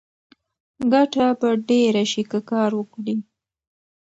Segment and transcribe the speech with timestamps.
[0.93, 3.15] ګټه به ډېره شي که کار وکړې.